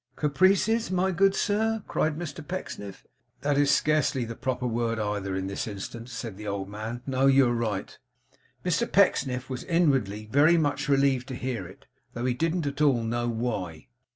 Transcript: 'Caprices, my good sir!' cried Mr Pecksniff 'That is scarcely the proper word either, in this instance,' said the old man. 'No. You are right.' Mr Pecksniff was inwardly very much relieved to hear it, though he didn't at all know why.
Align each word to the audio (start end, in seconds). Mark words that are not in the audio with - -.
'Caprices, 0.15 0.89
my 0.89 1.11
good 1.11 1.35
sir!' 1.35 1.83
cried 1.87 2.17
Mr 2.17 2.41
Pecksniff 2.47 3.05
'That 3.41 3.55
is 3.59 3.69
scarcely 3.69 4.25
the 4.25 4.35
proper 4.35 4.65
word 4.65 4.97
either, 4.97 5.35
in 5.35 5.45
this 5.45 5.67
instance,' 5.67 6.11
said 6.11 6.37
the 6.37 6.47
old 6.47 6.67
man. 6.67 7.03
'No. 7.05 7.27
You 7.27 7.49
are 7.49 7.53
right.' 7.53 7.99
Mr 8.65 8.91
Pecksniff 8.91 9.47
was 9.47 9.63
inwardly 9.65 10.25
very 10.31 10.57
much 10.57 10.89
relieved 10.89 11.27
to 11.27 11.35
hear 11.35 11.67
it, 11.67 11.85
though 12.15 12.25
he 12.25 12.33
didn't 12.33 12.65
at 12.65 12.81
all 12.81 13.03
know 13.03 13.29
why. 13.29 13.89